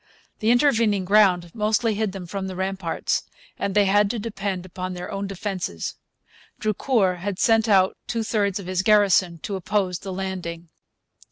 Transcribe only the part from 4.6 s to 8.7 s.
upon their own defences. Drucour had sent out two thirds of